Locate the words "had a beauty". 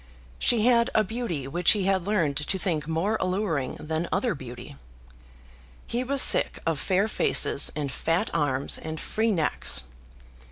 0.65-1.47